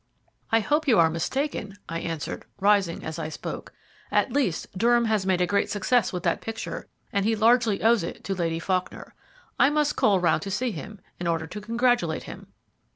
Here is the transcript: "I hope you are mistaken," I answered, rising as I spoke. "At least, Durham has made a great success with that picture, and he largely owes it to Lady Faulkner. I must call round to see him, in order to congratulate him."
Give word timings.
"I 0.51 0.61
hope 0.61 0.87
you 0.87 0.97
are 0.97 1.11
mistaken," 1.11 1.77
I 1.87 1.99
answered, 1.99 2.45
rising 2.59 3.05
as 3.05 3.19
I 3.19 3.29
spoke. 3.29 3.71
"At 4.09 4.31
least, 4.33 4.75
Durham 4.75 5.05
has 5.05 5.27
made 5.27 5.41
a 5.41 5.45
great 5.45 5.69
success 5.69 6.11
with 6.11 6.23
that 6.23 6.41
picture, 6.41 6.87
and 7.13 7.23
he 7.23 7.35
largely 7.35 7.83
owes 7.83 8.01
it 8.01 8.23
to 8.23 8.33
Lady 8.33 8.57
Faulkner. 8.57 9.13
I 9.59 9.69
must 9.69 9.95
call 9.95 10.19
round 10.19 10.41
to 10.41 10.49
see 10.49 10.71
him, 10.71 11.01
in 11.19 11.27
order 11.27 11.45
to 11.45 11.61
congratulate 11.61 12.23
him." 12.23 12.47